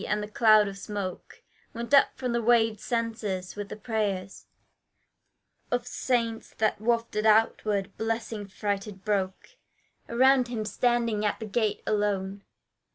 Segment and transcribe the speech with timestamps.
[0.07, 1.43] And the cloud of smoke
[1.75, 4.47] Went up from the waved censers, with the prayers
[5.69, 9.57] Of saints, that wafted outward blessing freighted broke
[10.09, 12.41] Around him standing at the gate alone.